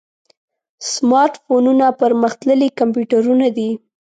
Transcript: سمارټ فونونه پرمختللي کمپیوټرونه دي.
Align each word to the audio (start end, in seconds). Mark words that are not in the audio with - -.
سمارټ 0.93 1.33
فونونه 1.43 1.85
پرمختللي 2.01 2.69
کمپیوټرونه 2.79 3.47
دي. 3.57 3.69